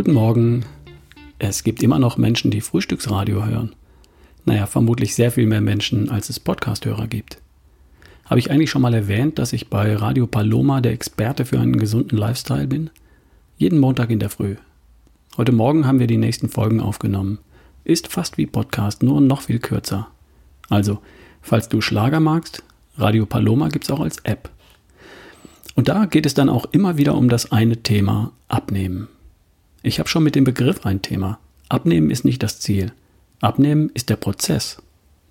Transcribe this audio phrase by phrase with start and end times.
[0.00, 0.64] Guten Morgen.
[1.38, 3.74] Es gibt immer noch Menschen, die Frühstücksradio hören.
[4.46, 7.36] Naja, vermutlich sehr viel mehr Menschen, als es Podcasthörer gibt.
[8.24, 11.78] Habe ich eigentlich schon mal erwähnt, dass ich bei Radio Paloma der Experte für einen
[11.78, 12.88] gesunden Lifestyle bin?
[13.58, 14.56] Jeden Montag in der Früh.
[15.36, 17.38] Heute Morgen haben wir die nächsten Folgen aufgenommen.
[17.84, 20.08] Ist fast wie Podcast, nur noch viel kürzer.
[20.70, 21.00] Also,
[21.42, 22.62] falls du Schlager magst,
[22.96, 24.48] Radio Paloma gibt es auch als App.
[25.74, 29.08] Und da geht es dann auch immer wieder um das eine Thema Abnehmen.
[29.82, 31.38] Ich habe schon mit dem Begriff ein Thema.
[31.70, 32.92] Abnehmen ist nicht das Ziel.
[33.40, 34.82] Abnehmen ist der Prozess.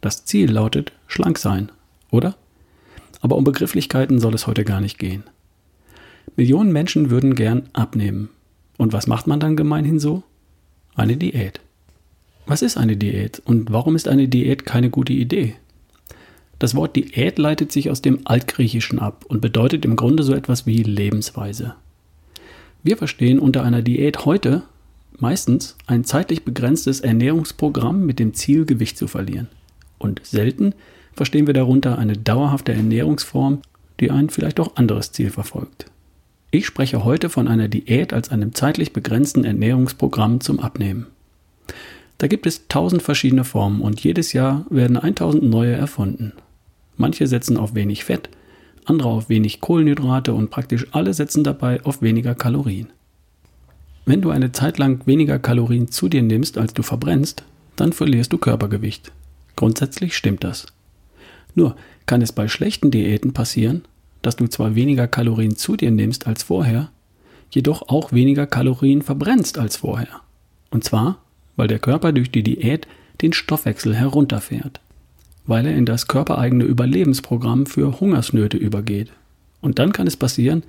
[0.01, 1.71] Das Ziel lautet schlank sein,
[2.09, 2.35] oder?
[3.21, 5.23] Aber um Begrifflichkeiten soll es heute gar nicht gehen.
[6.35, 8.29] Millionen Menschen würden gern abnehmen.
[8.77, 10.23] Und was macht man dann gemeinhin so?
[10.95, 11.59] Eine Diät.
[12.47, 15.55] Was ist eine Diät und warum ist eine Diät keine gute Idee?
[16.57, 20.65] Das Wort Diät leitet sich aus dem Altgriechischen ab und bedeutet im Grunde so etwas
[20.65, 21.75] wie Lebensweise.
[22.83, 24.63] Wir verstehen unter einer Diät heute
[25.17, 29.49] meistens ein zeitlich begrenztes Ernährungsprogramm mit dem Ziel, Gewicht zu verlieren.
[29.97, 30.73] Und selten
[31.13, 33.61] verstehen wir darunter eine dauerhafte Ernährungsform,
[33.99, 35.85] die ein vielleicht auch anderes Ziel verfolgt.
[36.51, 41.07] Ich spreche heute von einer Diät als einem zeitlich begrenzten Ernährungsprogramm zum Abnehmen.
[42.17, 46.33] Da gibt es tausend verschiedene Formen und jedes Jahr werden 1000 neue erfunden.
[46.97, 48.29] Manche setzen auf wenig Fett,
[48.85, 52.87] andere auf wenig Kohlenhydrate und praktisch alle setzen dabei auf weniger Kalorien.
[54.05, 57.43] Wenn du eine Zeit lang weniger Kalorien zu dir nimmst, als du verbrennst,
[57.75, 59.11] dann verlierst du Körpergewicht.
[59.55, 60.67] Grundsätzlich stimmt das.
[61.55, 63.83] Nur kann es bei schlechten Diäten passieren,
[64.21, 66.89] dass du zwar weniger Kalorien zu dir nimmst als vorher,
[67.51, 70.21] jedoch auch weniger Kalorien verbrennst als vorher.
[70.71, 71.19] Und zwar,
[71.55, 72.87] weil der Körper durch die Diät
[73.21, 74.79] den Stoffwechsel herunterfährt
[75.49, 79.11] weil er in das körpereigene Überlebensprogramm für Hungersnöte übergeht.
[79.61, 80.61] Und dann kann es passieren,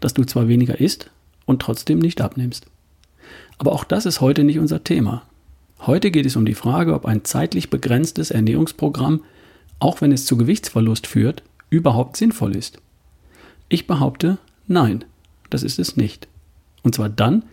[0.00, 1.08] dass du zwar weniger isst
[1.46, 2.66] und trotzdem nicht abnimmst.
[3.58, 5.22] Aber auch das ist heute nicht unser Thema.
[5.78, 9.22] Heute geht es um die Frage, ob ein zeitlich begrenztes Ernährungsprogramm,
[9.78, 12.78] auch wenn es zu Gewichtsverlust führt, überhaupt sinnvoll ist.
[13.68, 15.04] Ich behaupte, nein,
[15.48, 16.26] das ist es nicht.
[16.82, 17.44] Und zwar dann,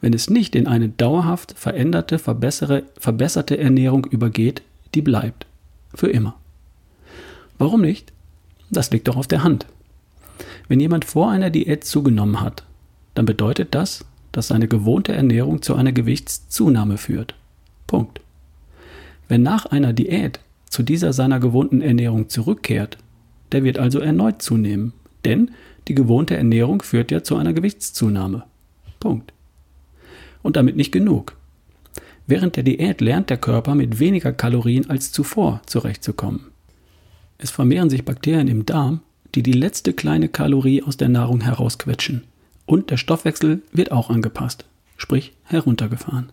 [0.00, 4.62] wenn es nicht in eine dauerhaft veränderte, verbesserte Ernährung übergeht,
[4.96, 5.46] die bleibt.
[5.94, 6.34] Für immer.
[7.58, 8.12] Warum nicht?
[8.70, 9.66] Das liegt doch auf der Hand.
[10.68, 12.64] Wenn jemand vor einer Diät zugenommen hat,
[13.14, 17.34] dann bedeutet das, dass seine gewohnte Ernährung zu einer Gewichtszunahme führt.
[17.86, 18.20] Punkt.
[19.28, 22.98] Wenn nach einer Diät zu dieser seiner gewohnten Ernährung zurückkehrt,
[23.52, 24.92] der wird also erneut zunehmen,
[25.24, 25.52] denn
[25.86, 28.44] die gewohnte Ernährung führt ja zu einer Gewichtszunahme.
[28.98, 29.32] Punkt.
[30.42, 31.36] Und damit nicht genug.
[32.26, 36.46] Während der Diät lernt der Körper mit weniger Kalorien als zuvor zurechtzukommen.
[37.36, 39.00] Es vermehren sich Bakterien im Darm,
[39.34, 42.22] die die letzte kleine Kalorie aus der Nahrung herausquetschen.
[42.66, 44.64] Und der Stoffwechsel wird auch angepasst,
[44.96, 46.30] sprich heruntergefahren.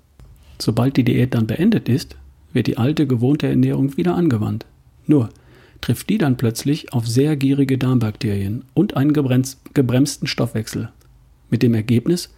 [0.60, 2.16] Sobald die Diät dann beendet ist,
[2.54, 4.66] wird die alte gewohnte Ernährung wieder angewandt.
[5.08, 5.30] Nur
[5.82, 10.90] trifft die dann plötzlich auf sehr gierige Darmbakterien und einen gebremsten Stoffwechsel.
[11.50, 12.30] Mit dem Ergebnis,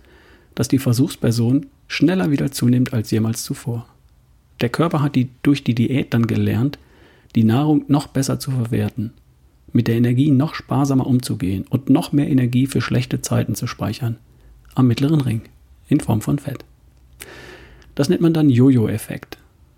[0.56, 3.88] dass die Versuchsperson schneller wieder zunimmt als jemals zuvor.
[4.62, 6.80] Der Körper hat die, durch die Diät dann gelernt,
[7.36, 9.12] die Nahrung noch besser zu verwerten,
[9.72, 14.18] mit der Energie noch sparsamer umzugehen und noch mehr Energie für schlechte Zeiten zu speichern.
[14.76, 15.42] Am mittleren Ring,
[15.88, 16.64] in Form von Fett.
[17.96, 19.38] Das nennt man dann Jojo-Effekt,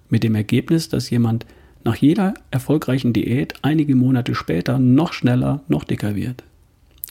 [0.09, 1.45] mit dem Ergebnis, dass jemand
[1.83, 6.43] nach jeder erfolgreichen Diät einige Monate später noch schneller, noch dicker wird.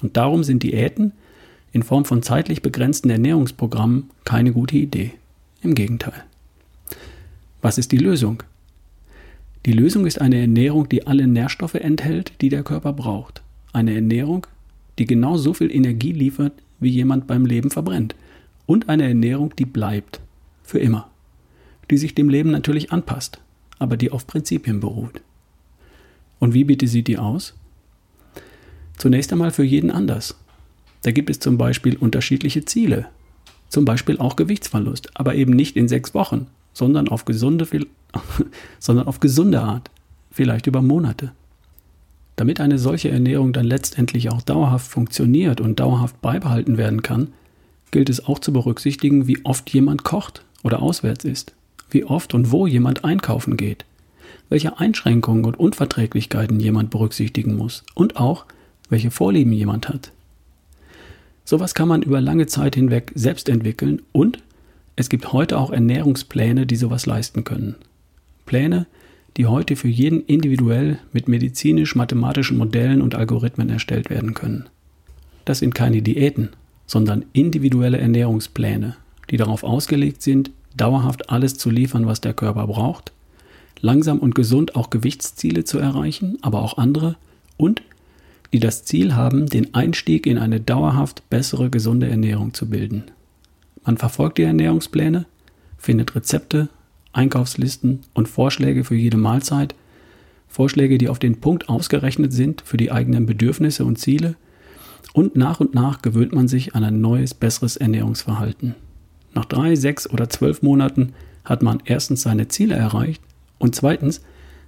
[0.02, 1.12] Und darum sind Diäten
[1.74, 5.10] in Form von zeitlich begrenzten Ernährungsprogrammen keine gute Idee.
[5.60, 6.22] Im Gegenteil.
[7.62, 8.44] Was ist die Lösung?
[9.66, 13.42] Die Lösung ist eine Ernährung, die alle Nährstoffe enthält, die der Körper braucht.
[13.72, 14.46] Eine Ernährung,
[14.98, 18.14] die genau so viel Energie liefert, wie jemand beim Leben verbrennt.
[18.66, 20.20] Und eine Ernährung, die bleibt.
[20.62, 21.10] Für immer.
[21.90, 23.40] Die sich dem Leben natürlich anpasst,
[23.80, 25.22] aber die auf Prinzipien beruht.
[26.38, 27.54] Und wie bitte sieht die aus?
[28.96, 30.36] Zunächst einmal für jeden anders.
[31.04, 33.06] Da gibt es zum Beispiel unterschiedliche Ziele.
[33.68, 37.68] Zum Beispiel auch Gewichtsverlust, aber eben nicht in sechs Wochen, sondern auf gesunde,
[38.78, 39.90] sondern auf gesunde Art,
[40.30, 41.32] vielleicht über Monate.
[42.36, 47.34] Damit eine solche Ernährung dann letztendlich auch dauerhaft funktioniert und dauerhaft beibehalten werden kann,
[47.90, 51.54] gilt es auch zu berücksichtigen, wie oft jemand kocht oder auswärts ist,
[51.90, 53.84] wie oft und wo jemand einkaufen geht,
[54.48, 58.46] welche Einschränkungen und Unverträglichkeiten jemand berücksichtigen muss und auch,
[58.88, 60.10] welche Vorlieben jemand hat.
[61.44, 64.38] Sowas kann man über lange Zeit hinweg selbst entwickeln und
[64.96, 67.74] es gibt heute auch Ernährungspläne, die sowas leisten können.
[68.46, 68.86] Pläne,
[69.36, 74.68] die heute für jeden individuell mit medizinisch-mathematischen Modellen und Algorithmen erstellt werden können.
[75.44, 76.50] Das sind keine Diäten,
[76.86, 78.96] sondern individuelle Ernährungspläne,
[79.30, 83.12] die darauf ausgelegt sind, dauerhaft alles zu liefern, was der Körper braucht,
[83.80, 87.16] langsam und gesund auch Gewichtsziele zu erreichen, aber auch andere
[87.56, 87.82] und
[88.54, 93.02] die das Ziel haben, den Einstieg in eine dauerhaft bessere gesunde Ernährung zu bilden.
[93.84, 95.26] Man verfolgt die Ernährungspläne,
[95.76, 96.68] findet Rezepte,
[97.12, 99.74] Einkaufslisten und Vorschläge für jede Mahlzeit,
[100.46, 104.36] Vorschläge, die auf den Punkt ausgerechnet sind für die eigenen Bedürfnisse und Ziele,
[105.14, 108.76] und nach und nach gewöhnt man sich an ein neues, besseres Ernährungsverhalten.
[109.34, 111.12] Nach drei, sechs oder zwölf Monaten
[111.44, 113.20] hat man erstens seine Ziele erreicht
[113.58, 114.20] und zweitens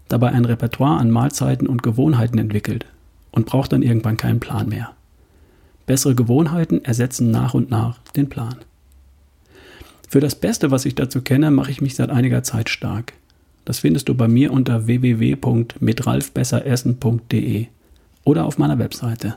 [0.09, 2.85] dabei ein Repertoire an Mahlzeiten und Gewohnheiten entwickelt
[3.37, 4.91] und braucht dann irgendwann keinen Plan mehr.
[5.85, 8.56] Bessere Gewohnheiten ersetzen nach und nach den Plan.
[10.09, 13.12] Für das Beste, was ich dazu kenne, mache ich mich seit einiger Zeit stark.
[13.65, 17.67] Das findest du bei mir unter www.mitralfbesseressen.de
[18.25, 19.37] oder auf meiner Webseite.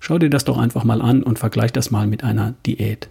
[0.00, 3.08] Schau dir das doch einfach mal an und vergleich das mal mit einer Diät.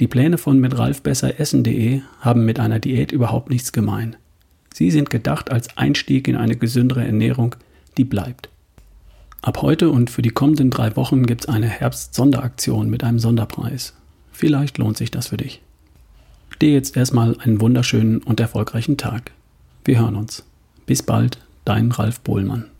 [0.00, 4.16] Die Pläne von mitralfbesseressen.de haben mit einer Diät überhaupt nichts gemein.
[4.74, 7.54] Sie sind gedacht als Einstieg in eine gesündere Ernährung,
[7.96, 8.48] die bleibt.
[9.42, 13.92] Ab heute und für die kommenden drei Wochen gibt es eine Herbst-Sonderaktion mit einem Sonderpreis.
[14.30, 15.60] Vielleicht lohnt sich das für dich.
[16.60, 19.32] Dir jetzt erstmal einen wunderschönen und erfolgreichen Tag.
[19.84, 20.44] Wir hören uns.
[20.86, 22.71] Bis bald, dein Ralf Bohlmann.